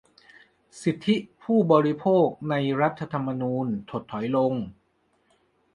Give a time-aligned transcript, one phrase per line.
[0.81, 4.53] สิทธิผู้บริโภค ใน รัฐธรรมนูญ ถดถอยลง